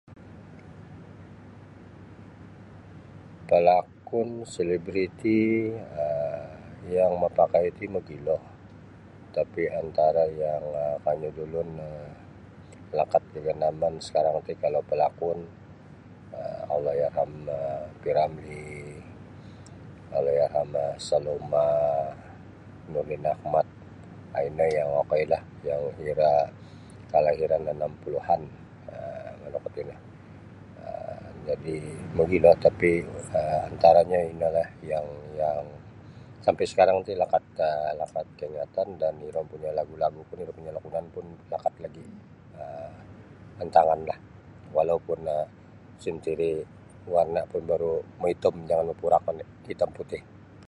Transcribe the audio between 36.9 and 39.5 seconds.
ti lakat lakat kaingatan dan iro